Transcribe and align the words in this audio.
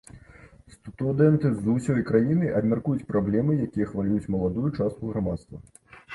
Студэнты 0.75 1.51
з 1.57 1.73
усёй 1.75 2.01
краіны 2.09 2.49
абмяркуюць 2.61 3.07
праблемы, 3.13 3.59
якія 3.67 3.85
хвалююць 3.93 4.31
маладую 4.39 4.67
частку 4.81 5.03
грамадства. 5.13 5.57